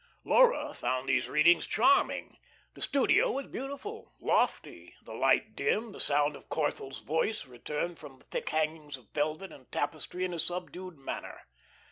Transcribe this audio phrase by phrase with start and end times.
[0.23, 2.39] Laura found these readings charming.
[2.73, 8.15] The studio was beautiful, lofty, the light dim; the sound of Corthell's voice returned from
[8.15, 11.41] the thick hangings of velvet and tapestry in a subdued murmur.